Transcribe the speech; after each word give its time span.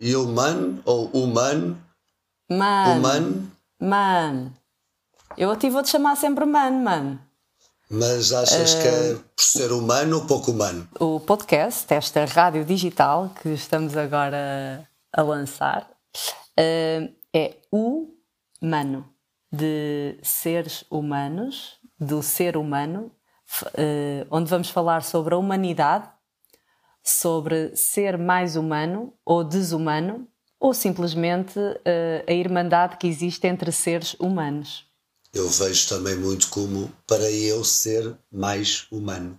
Human 0.00 0.82
ou 0.84 1.06
humano? 1.06 1.78
Man. 2.50 2.98
Humano? 2.98 3.52
Man. 3.80 4.52
Eu 5.36 5.50
a 5.50 5.56
ti 5.56 5.70
vou-te 5.70 5.88
chamar 5.88 6.16
sempre 6.16 6.44
man, 6.44 6.82
man. 6.82 7.18
Mas 7.88 8.32
achas 8.32 8.74
que 8.74 8.88
é 8.88 9.14
por 9.14 9.42
ser 9.42 9.72
humano 9.72 10.16
ou 10.18 10.26
pouco 10.26 10.50
humano? 10.50 10.86
O 11.00 11.20
podcast, 11.20 11.92
esta 11.94 12.24
rádio 12.24 12.64
digital 12.64 13.30
que 13.40 13.50
estamos 13.50 13.96
agora 13.96 14.86
a 15.12 15.22
lançar, 15.22 15.88
eh, 16.56 17.10
é 17.32 17.56
humano. 17.72 19.08
De 19.50 20.18
seres 20.22 20.84
humanos, 20.90 21.78
do 21.98 22.22
ser 22.22 22.56
humano, 22.56 23.10
eh, 23.74 24.26
onde 24.30 24.50
vamos 24.50 24.68
falar 24.68 25.02
sobre 25.02 25.34
a 25.34 25.38
humanidade, 25.38 26.08
sobre 27.06 27.74
ser 27.76 28.18
mais 28.18 28.56
humano 28.56 29.14
ou 29.24 29.44
desumano, 29.44 30.26
ou 30.58 30.74
simplesmente 30.74 31.58
eh, 31.84 32.24
a 32.26 32.32
irmandade 32.32 32.96
que 32.96 33.06
existe 33.06 33.46
entre 33.46 33.70
seres 33.70 34.14
humanos. 34.18 34.84
Eu 35.32 35.48
vejo 35.48 35.88
também 35.88 36.16
muito 36.16 36.48
como 36.48 36.90
para 37.06 37.30
eu 37.30 37.62
ser 37.62 38.16
mais 38.32 38.86
humano. 38.90 39.38